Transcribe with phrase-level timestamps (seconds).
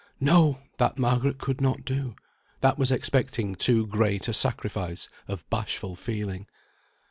[0.19, 0.57] No!
[0.77, 2.15] that Margaret could not do.
[2.61, 6.47] That was expecting too great a sacrifice of bashful feeling.